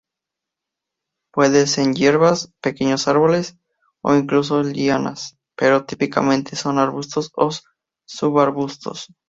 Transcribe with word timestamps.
Pueden 1.31 1.67
ser 1.67 1.91
hierbas, 1.93 2.51
pequeños 2.59 3.07
árboles 3.07 3.55
o 4.03 4.15
incluso 4.15 4.63
lianas, 4.63 5.37
pero 5.55 5.85
típicamente 5.85 6.55
son 6.55 6.79
arbustos 6.79 7.29
o 7.35 7.51
subarbustos. 8.07 9.13